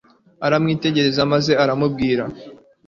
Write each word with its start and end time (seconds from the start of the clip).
aramwitegereza 0.45 1.21
maze 1.33 1.51
aramubwira 1.63 2.23